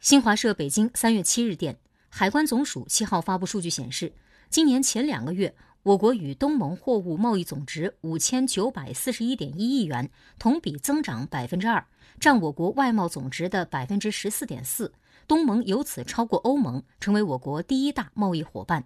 [0.00, 1.76] 新华社北京三月七日电
[2.08, 4.10] 海关总署七号发布数据显示
[4.48, 11.84] 今年前两个月我国与东盟货物贸易总值五千九百四十一点一亿元同比增长百分之二
[12.18, 14.90] 占我国外贸总值的百分之十四点四
[15.28, 18.82] 东盟由此超过欧盟成为我国第一大贸易伙伴。